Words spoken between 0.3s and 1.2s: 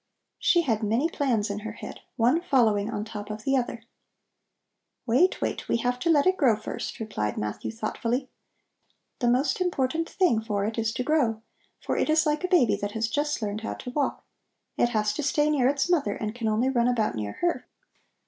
She had many